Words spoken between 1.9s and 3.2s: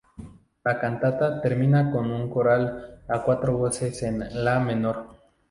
con un coral